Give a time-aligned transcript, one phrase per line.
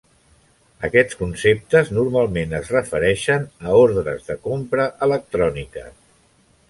[0.87, 5.93] Aquests conceptes normalment es refereixen a "ordres de compra electròniques".